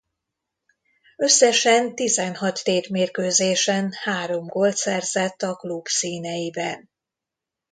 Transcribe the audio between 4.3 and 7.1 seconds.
gólt szerzett a klub színeiben.